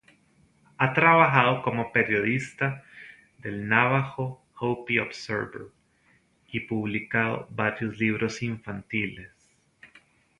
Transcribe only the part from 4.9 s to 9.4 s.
Observer" y publicado varios libros infantiles.